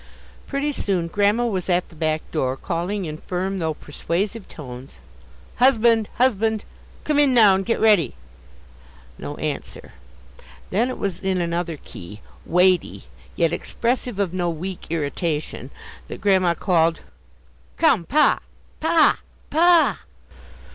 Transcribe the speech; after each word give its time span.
Pretty 0.47 0.71
soon 0.71 1.05
Grandma 1.07 1.45
was 1.45 1.69
at 1.69 1.89
the 1.89 1.95
back 1.95 2.23
door 2.31 2.57
calling 2.57 3.05
in 3.05 3.19
firm 3.19 3.59
though 3.59 3.75
persuasive 3.75 4.47
tones: 4.47 4.95
"Husband! 5.57 6.09
husband! 6.15 6.65
come 7.03 7.19
in, 7.19 7.35
now, 7.35 7.53
and 7.53 7.63
get 7.63 7.79
ready." 7.79 8.15
No 9.19 9.37
answer. 9.37 9.91
Then 10.71 10.89
it 10.89 10.97
was 10.97 11.19
in 11.19 11.39
another 11.39 11.77
key, 11.77 12.21
weighty, 12.47 13.03
yet 13.35 13.53
expressive 13.53 14.17
of 14.17 14.33
no 14.33 14.49
weak 14.49 14.87
irritation, 14.89 15.69
that 16.07 16.19
Grandma 16.19 16.55
called 16.55 17.01
"Come, 17.77 18.05
pa! 18.05 18.39
pa 18.79 19.19
a! 19.19 19.19
pa 19.51 19.99
a 19.99 19.99
a!" 19.99 19.99